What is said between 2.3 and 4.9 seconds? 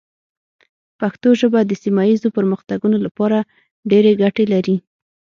پرمختګونو لپاره ډېرې ګټې لري.